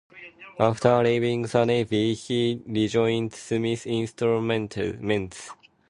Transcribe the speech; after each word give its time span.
After 0.59 1.03
leaving 1.03 1.43
the 1.43 1.63
Navy, 1.63 2.15
he 2.15 2.59
rejoined 2.65 3.33
Smiths 3.33 3.85
Instruments. 3.85 5.51